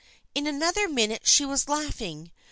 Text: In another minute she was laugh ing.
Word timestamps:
In 0.33 0.47
another 0.47 0.89
minute 0.89 1.27
she 1.27 1.45
was 1.45 1.69
laugh 1.69 2.01
ing. 2.01 2.31